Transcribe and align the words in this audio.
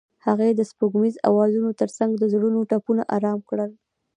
هغې 0.25 0.49
د 0.53 0.61
سپوږمیز 0.69 1.15
اوازونو 1.29 1.69
ترڅنګ 1.79 2.11
د 2.17 2.23
زړونو 2.33 2.59
ټپونه 2.69 3.03
آرام 3.15 3.39
کړل. 3.49 3.71